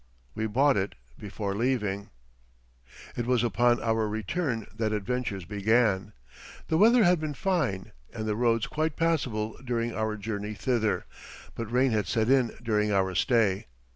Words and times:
We 0.33 0.47
bought 0.47 0.77
it 0.77 0.95
before 1.19 1.53
leaving. 1.53 2.09
It 3.15 3.27
was 3.27 3.43
upon 3.43 3.79
our 3.83 4.07
return 4.09 4.65
that 4.73 4.91
adventures 4.93 5.45
began. 5.45 6.13
The 6.69 6.77
weather 6.79 7.03
had 7.03 7.19
been 7.19 7.35
fine 7.35 7.91
and 8.11 8.25
the 8.27 8.35
roads 8.35 8.65
quite 8.65 8.95
passable 8.95 9.59
during 9.63 9.93
our 9.93 10.17
journey 10.17 10.55
thither, 10.55 11.05
but 11.53 11.71
rain 11.71 11.91
had 11.91 12.07
set 12.07 12.31
in 12.31 12.57
during 12.63 12.91
our 12.91 13.13
stay. 13.13 13.67